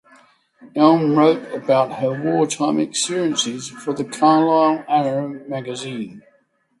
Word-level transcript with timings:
Elm 0.75 1.15
wrote 1.15 1.53
about 1.53 1.99
her 1.99 2.19
wartime 2.19 2.79
experiences 2.79 3.67
for 3.69 3.93
the 3.93 4.03
"Carlisle 4.03 4.83
Arrow" 4.89 5.45
magazine. 5.47 6.23